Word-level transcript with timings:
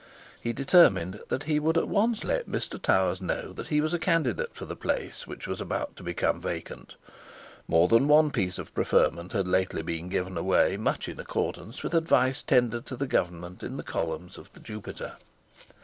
He 0.41 0.51
determined 0.51 1.19
that 1.27 1.43
he 1.43 1.59
would 1.59 1.77
at 1.77 1.87
once 1.87 2.23
let 2.23 2.49
Mr 2.49 2.81
Towers 2.81 3.21
know 3.21 3.53
that 3.53 3.67
he 3.67 3.81
was 3.81 3.93
a 3.93 3.99
candidate 3.99 4.49
for 4.55 4.65
the 4.65 4.75
place 4.75 5.27
which 5.27 5.45
was 5.45 5.61
about 5.61 5.95
to 5.95 6.01
be 6.01 6.09
become 6.09 6.41
vacant. 6.41 6.95
More 7.67 7.87
than 7.87 8.07
one 8.07 8.31
place 8.31 8.57
of 8.57 8.73
preferment 8.73 9.31
had 9.33 9.47
lately 9.47 9.83
been 9.83 10.09
given 10.09 10.37
away 10.39 10.75
much 10.75 11.07
in 11.07 11.19
accordance 11.19 11.83
with 11.83 11.93
advice 11.93 12.41
tendered 12.41 12.87
to 12.87 12.95
the 12.95 13.05
government 13.05 13.61
in 13.61 13.77
the 13.77 13.83
columns 13.83 14.39
of 14.39 14.51
the 14.53 14.59
Jupiter. 14.59 15.17